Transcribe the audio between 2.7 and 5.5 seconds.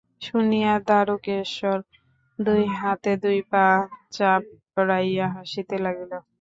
হাতে দুই পা চাপড়াইয়া